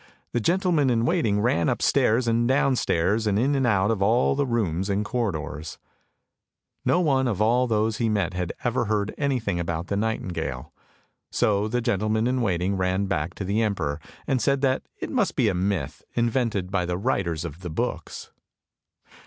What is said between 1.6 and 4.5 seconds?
upstairs and downstairs and in and out of all the